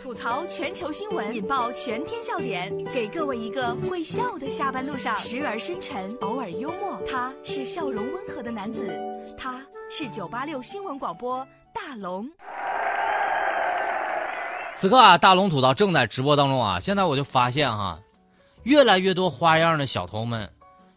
[0.00, 7.00] 吐槽全球新闻，引爆全天笑点，给各位一个会笑的下班路上，时而深沉，偶尔幽默。
[7.08, 8.98] 他是笑容温和的男子，
[9.36, 12.28] 他是九八六新闻广播大龙。
[14.74, 16.80] 此刻啊，大龙吐槽正在直播当中啊。
[16.80, 18.00] 现在我就发现哈，
[18.64, 20.50] 越来越多花样的小偷们，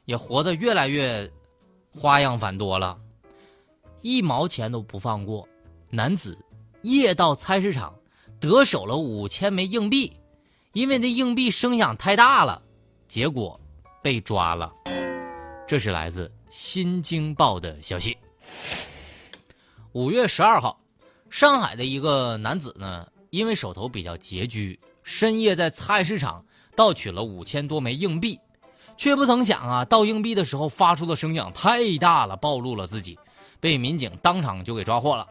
[0.06, 1.30] 也活得越来越
[1.96, 2.98] 花样繁多了，
[4.02, 5.48] 一毛钱都不放过。
[5.92, 6.36] 男子
[6.82, 7.94] 夜到菜市场，
[8.42, 10.12] 得手了五千枚硬币，
[10.74, 12.60] 因为那硬币声响太大了，
[13.08, 13.58] 结果
[14.02, 14.74] 被抓了。
[15.68, 18.18] 这是来自《新京报》的消息。
[19.92, 20.82] 五月十二号，
[21.30, 26.44] 上海的一个男子呢，因为手头比较拮据，深夜在菜市场
[26.76, 28.40] 盗取了五千多枚硬币，
[28.98, 33.20] 却不曾想啊，盗硬币的时候发出的声响太大了，暴露了自己，
[33.60, 35.28] 被民警当场就给抓获了。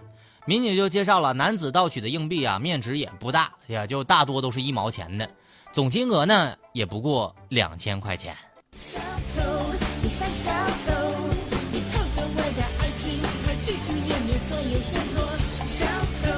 [0.47, 5.29] 民警就介绍了，男子盗取的硬币啊，面值也不大，也，就大多都是一毛钱的，
[5.73, 8.37] 总金额呢也不过两千块钱。
[8.77, 8.99] 小
[9.37, 9.43] 偷，
[10.03, 10.51] 你像小
[10.87, 10.93] 偷，
[11.71, 13.55] 你偷走我的爱情，还
[14.41, 15.23] 所有线索。
[15.67, 15.87] 小
[16.23, 16.33] 偷，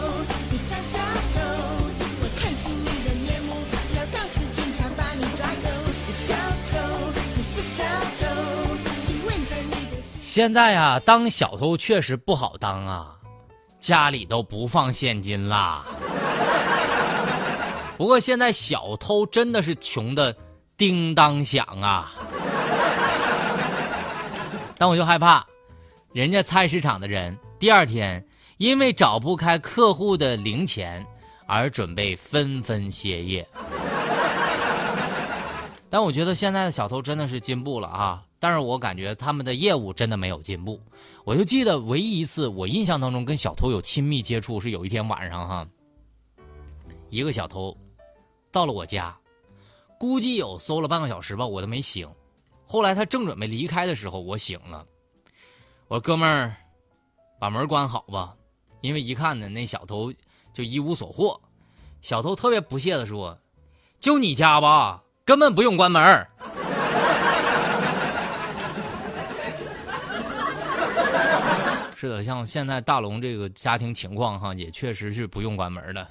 [0.51, 0.99] 你像小
[1.35, 1.41] 偷，
[2.21, 3.55] 我看清你的面目，
[3.97, 5.69] 要告诉警察把你抓走。
[6.11, 6.35] 小
[6.71, 6.79] 偷，
[7.37, 7.85] 你是小
[8.19, 8.27] 偷，
[9.01, 13.17] 请问在你的现在啊，当小偷确实不好当啊。
[13.83, 15.85] 家里都不放现金啦。
[17.99, 20.35] 不过现在小偷真的是穷的
[20.77, 22.13] 叮当响啊！
[24.79, 25.45] 但我就害怕，
[26.13, 28.25] 人家菜市场的人第二天
[28.57, 31.05] 因为找不开客户的零钱
[31.49, 33.47] 而准备纷纷歇业。
[35.91, 38.23] 但我觉得现在的小偷真的是进步了啊！
[38.43, 40.81] 但是我感觉他们的业务真的没有进步。
[41.23, 45.69] 我就记得唯一一次我印象当中跟小偷有亲密接触是有一天晚上哈，
[47.09, 47.77] 一个小偷
[48.51, 49.17] 到了我家，
[49.97, 52.09] 估计有搜了半个小时吧，我都没醒。
[52.67, 54.85] 后来他正准备离开的时候，我醒了。
[55.87, 56.57] 我说哥们儿，
[57.39, 58.35] 把门关好吧，
[58.81, 60.13] 因为一看呢，那小偷
[60.53, 61.41] 就一无所获。
[62.01, 63.39] 小偷特别不屑的说
[64.01, 66.27] ：“就你家吧，根本不用关门。”
[72.03, 76.05] 是的，像现在大龙这个家庭情况哈，也确实是不用关门的。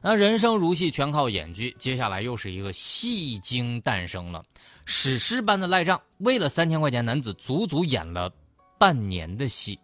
[0.00, 1.76] 那人生如戏，全靠演剧。
[1.78, 4.42] 接下来又是一个戏精诞生了，
[4.86, 8.32] 史诗般的赖账，为了三千块钱，男子足足演了
[8.78, 9.78] 半年的戏。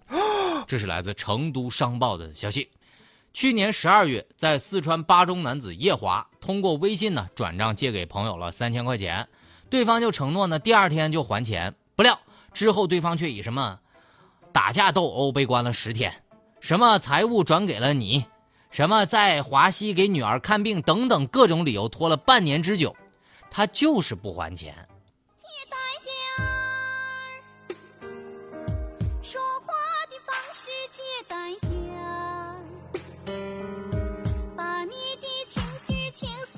[0.66, 2.66] 这是来自成都商报的消息。
[3.34, 9.28] 去年十二月，在四川巴中，男子叶华通过微信呢转账借给朋友了三千块钱，
[9.68, 12.18] 对方就承诺呢第二天就还钱，不料
[12.54, 13.78] 之后对方却以什么？
[14.52, 16.12] 打架斗殴被关了十天，
[16.60, 18.24] 什么财务转给了你，
[18.70, 22.94] 什么在华西给女儿看病等等各种理由拖了半年之久，
[23.50, 24.74] 他就是不还钱。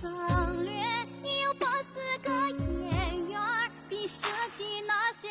[0.00, 0.72] 省略，
[1.22, 3.40] 你有八十个演员，
[3.88, 5.28] 比设计那些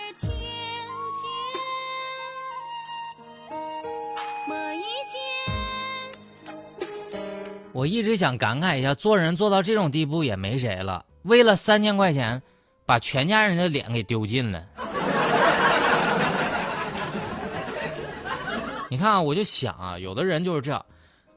[7.74, 11.06] 我一直想感慨一下，做人做到这种地步也没谁了。
[11.24, 12.42] 为了三千块钱，
[12.86, 14.64] 把全家人的脸给丢尽了。
[18.90, 20.86] 你看啊，我就想啊，有的人就是这样，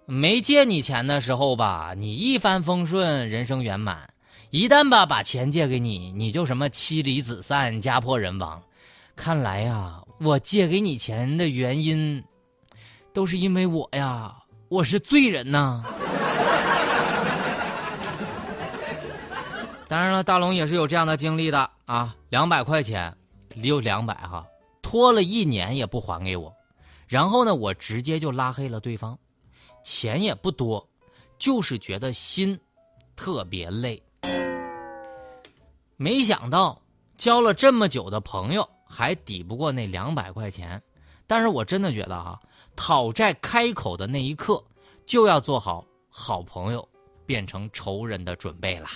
[0.06, 3.96] 没借你钱的时候吧，你一帆风顺，人生圆满；
[4.50, 8.60] 一旦吧把钱借给你，你就什么妻离子散、家破人亡。
[9.14, 12.22] 看来呀，我借给你钱的原因，
[13.12, 14.34] 都是因为我呀，
[14.68, 15.84] 我是罪人呐。
[19.94, 22.16] 当然了，大龙也是有这样的经历的啊！
[22.28, 23.16] 两百块钱，
[23.54, 24.44] 有两百哈，
[24.82, 26.52] 拖了一年也不还给我，
[27.06, 29.16] 然后呢，我直接就拉黑了对方，
[29.84, 30.84] 钱也不多，
[31.38, 32.58] 就是觉得心
[33.14, 34.02] 特别累。
[35.94, 36.82] 没想到
[37.16, 40.82] 交了这么久的朋友，还抵不过那两百块钱，
[41.24, 42.40] 但是我真的觉得哈，
[42.74, 44.60] 讨债开口的那一刻，
[45.06, 46.88] 就要做好好朋友
[47.24, 48.88] 变成仇人的准备了。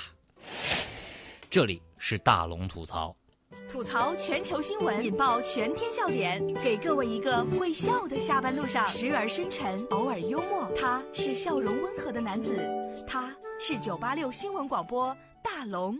[1.51, 3.17] 这里是大龙吐槽，
[3.71, 10.71] 吐槽全球新闻，引爆全天笑点，给各位一个会笑的下班路上，时而深沉，偶尔幽默。
[10.79, 12.69] 他是笑容温和的男子，
[13.07, 15.99] 他是九八六新闻广播大龙。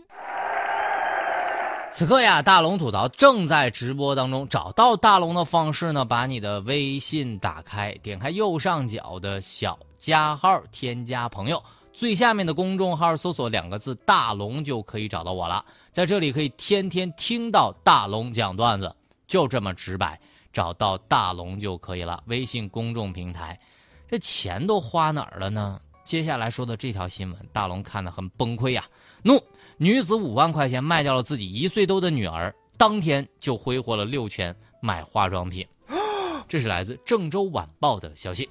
[1.91, 4.47] 此刻呀，大龙吐槽正在直播当中。
[4.47, 11.61] 找到大龙的方式呢，把你的微信打开，点开右上角的小加号添加朋友，
[11.91, 15.65] 最下面的公众号搜索两个字“大龙”就可以找到我了。
[15.91, 18.95] 在这里可以天天听到大龙讲段子，
[19.27, 20.19] 就这么直白，
[20.53, 22.23] 找到大龙就可以了。
[22.27, 23.59] 微信公众平台，
[24.07, 25.79] 这钱都花哪儿了呢？
[26.03, 28.85] 接下来说的这条新闻，大龙看得很崩溃呀，
[29.23, 29.41] 怒。
[29.77, 35.67] 女子五万块钱卖掉了自己一岁多的女儿，当天就挥霍了六千买化妆品。
[36.47, 38.49] 这是来自郑州晚报的消息。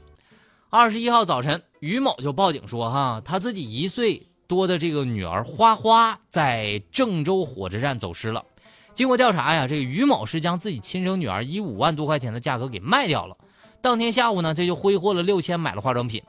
[0.71, 8.45] 二十一号早晨，于某就报警说：“哈，他自己一岁多的这个女儿花花在郑州火车站走失了。
[8.93, 13.35] 经过调查呀，这个于某是将自己亲生女儿以五万多块钱的价格给卖掉了。
[13.81, 16.23] 当天下午呢，这就挥霍了六千买了化妆品。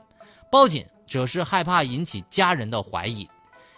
[0.50, 3.28] 报警则是害怕引起家人的怀疑。”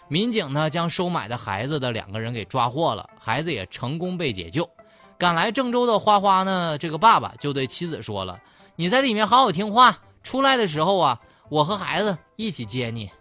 [0.07, 4.69] 民警呢，将收买的孩子的两个人给抓获了，孩子也成功被解救。
[5.17, 8.39] 赶来郑州的花花呢，这个爸爸就对妻子说了
[8.77, 13.11] ：“你在里面好好听话，出来的时候啊，我和孩子一起接你。”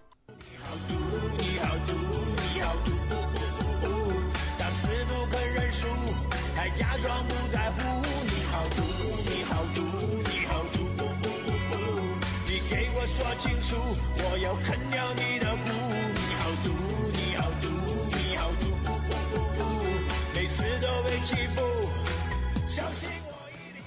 [13.05, 13.77] 说清楚，
[14.17, 15.71] 我要啃掉你的骨。
[16.15, 16.71] 你好毒，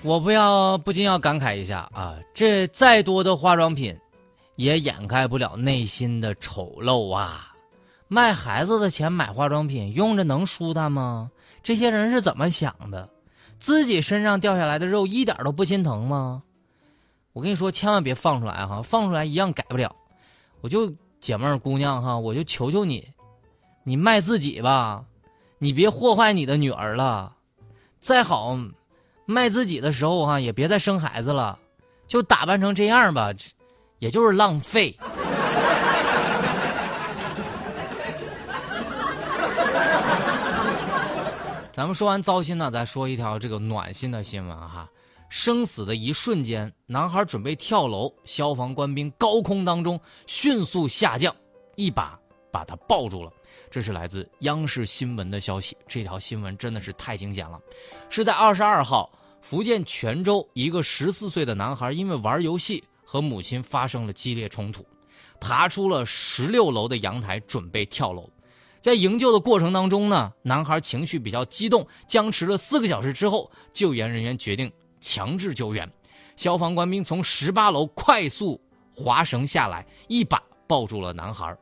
[0.06, 2.16] 我不要，不禁要感慨一下啊！
[2.32, 4.00] 这再多的化妆品，
[4.56, 7.56] 也掩盖不了内心的丑陋啊！
[8.08, 11.32] 卖孩子的钱买化妆品，用着能舒坦吗？
[11.64, 13.10] 这些人是怎么想的？
[13.58, 16.44] 自己身上掉下来的肉一点都不心疼吗？
[17.34, 19.96] 我跟你说，千万别放出来哈，放出来一样改不了。
[20.62, 23.08] 我就姐妹儿姑娘哈，我就求求你，
[23.84, 25.04] 你卖自己吧，
[25.58, 27.34] 你别祸害你的女儿了。
[28.00, 28.56] 再好，
[29.26, 31.58] 卖自己的时候哈，也别再生孩子了，
[32.08, 33.32] 就打扮成这样吧，
[34.00, 34.96] 也就是浪费。
[41.74, 44.88] 咱们说完糟心的，再说一条这个暖心的新闻哈。
[45.28, 51.36] 生死的一瞬间，男孩准备跳楼，消防官兵高空当中迅速下降，
[51.76, 52.18] 一把
[52.56, 53.30] 把他抱住了。
[53.70, 55.76] 这是来自央视新闻的消息。
[55.86, 57.60] 这条新闻真的是太惊险了，
[58.10, 59.12] 是在二十二号，
[59.42, 64.86] 福建泉州一个十四岁的男孩因为玩游戏和母亲发生了激烈冲突，
[65.42, 68.30] 爬出了十六楼的阳台准备跳楼，
[68.80, 74.72] 在营救的过程当中呢，男孩情绪比较激动，僵持了四个小时之后，救援人员决定。
[75.02, 75.88] 强制救援，
[76.36, 78.60] 消防官兵从十八楼快速
[78.96, 81.56] 滑绳下来，一把抱住了男孩，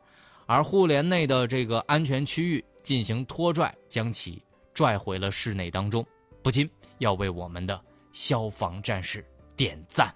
[0.46, 4.44] 而互联内的这个安全区域进行拖拽，将其
[4.74, 6.06] 拽回了室内当中。
[6.42, 7.80] 不禁要为我们的
[8.12, 9.26] 消防战士
[9.56, 10.14] 点赞。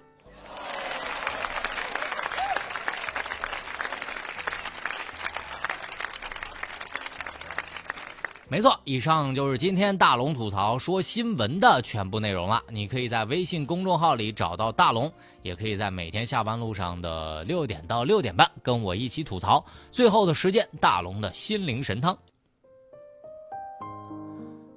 [8.50, 12.64] 没错，以上就是今天大龙吐槽说新闻的全部内容了。
[12.70, 15.12] 你可以在微信公众号里找到大龙，
[15.42, 19.64] 也可以在每天下班路上的六点到六点半跟我一起吐槽。
[19.92, 22.18] 最后的时间，大龙的心灵神汤，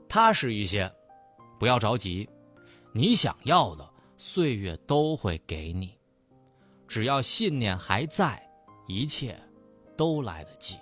[0.08, 0.92] 踏实一些，
[1.56, 2.28] 不要着急，
[2.92, 5.96] 你想要的岁月都会给你，
[6.88, 8.42] 只要信念还在，
[8.88, 9.38] 一切
[9.96, 10.76] 都来得及。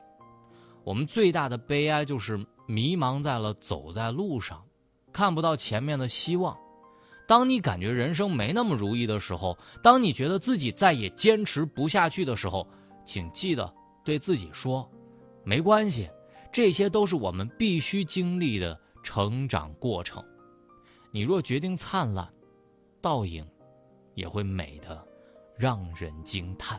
[0.85, 2.43] 我们最大的悲哀就是。
[2.69, 4.63] 迷茫在了，走在路上，
[5.11, 6.55] 看不到前面的希望。
[7.27, 12.69] 当你感觉人生没那么如意的时候，当你觉得自己再也坚持不下去的时候，
[13.07, 13.73] 请记得
[14.05, 14.87] 对自己说：
[15.45, 16.11] 没关系，
[16.53, 20.23] 这些都是我们必须经历的成长过程。
[21.11, 22.29] 你若决定灿烂，
[23.01, 23.47] 倒影
[24.15, 25.03] 也会美的
[25.57, 26.79] 让人惊叹。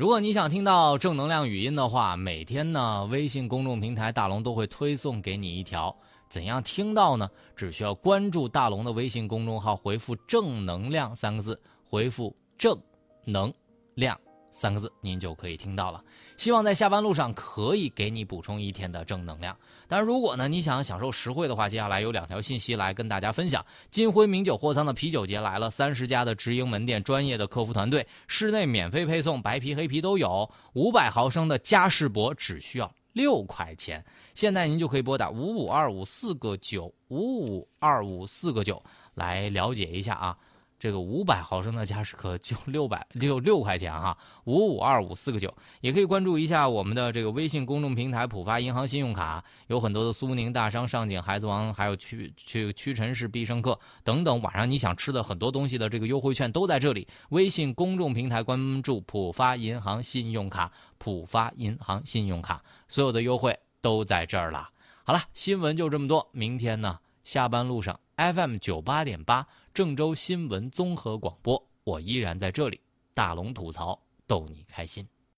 [0.00, 5.94] 如果你想听到正能量语音的话，每天呢，微信公众平台大龙都会推送给你一条。
[6.30, 7.28] 怎样听到呢？
[7.54, 12.80] 只需要关注大龙的微信公众号，回复“正能量”三个字，回复“正
[13.26, 13.52] 能
[13.94, 14.18] 量”。
[14.50, 16.02] 三个字，您就可以听到了。
[16.36, 19.56] 希望在下班路上可以给你补充一天的正能量。
[19.86, 23.64] 当然，如果呢你想享受实惠的话，接下来有两条信息来跟大家分享。
[23.90, 30.50] 金辉名酒货仓的啤酒节来了，三十家的直营门店，专业的客服团队，室内免费配送，白啤黑啤都有。
[30.72, 34.04] 五百毫升的嘉士伯只需要六块钱。
[34.34, 38.82] 现在您就可以拨打五五二五四个九五五二五四个九
[39.14, 40.36] 来了解一下啊。
[40.80, 57.06] 这个五百毫升的加湿可就六百六六块钱哈，五五二五四个九，也可以关注一下我们的这个微信公众平台浦发银行信用卡，有很多的苏宁、大商、上景、孩子王，还有屈屈屈臣氏必胜客等等，晚上你想吃的很多东西的这个优惠券都在这里。
[57.28, 64.70] 微信公众平台关注浦发银行信用卡，浦发银行信用卡，所有的优惠都在这儿了。
[65.04, 69.46] 好了，新闻就这么多，明天呢，下班路上 FM 九八点八。
[69.72, 72.80] 郑州新闻综合广播，我依然在这里，
[73.14, 75.06] 大龙吐槽，逗你开心。